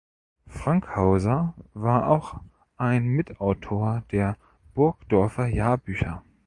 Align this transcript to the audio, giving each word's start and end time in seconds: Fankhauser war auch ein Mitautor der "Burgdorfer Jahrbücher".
Fankhauser 0.49 1.53
war 1.75 2.07
auch 2.09 2.39
ein 2.75 3.03
Mitautor 3.05 4.01
der 4.09 4.35
"Burgdorfer 4.73 5.45
Jahrbücher". 5.45 6.23